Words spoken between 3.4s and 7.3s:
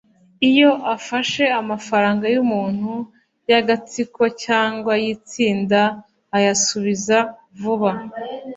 y’agatsiko cyangwa y’itsinda ayasubiza